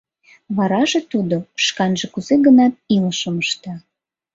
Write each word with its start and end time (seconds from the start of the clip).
Вараже 0.55 0.99
тудо 1.11 1.35
шканже 1.65 2.07
кузе-гынат 2.13 2.73
илышым 2.95 3.35
ышта. 3.43 3.73